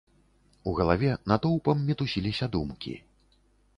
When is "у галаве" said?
0.69-1.11